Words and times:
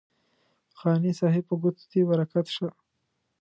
قانع 0.79 1.09
صاحب 1.19 1.43
په 1.49 1.55
ګوتو 1.61 1.83
دې 1.91 2.01
برکت 2.09 2.45
شه. 2.55 2.67